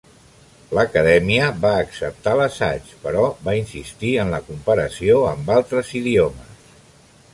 L'acadèmia 0.77 1.49
va 1.65 1.73
acceptar 1.81 2.33
l'assaig 2.39 2.89
però 3.03 3.27
va 3.49 3.55
insistir 3.59 4.15
en 4.25 4.35
la 4.37 4.41
comparació 4.49 5.21
amb 5.35 5.53
altres 5.61 5.93
idiomes. 6.01 6.69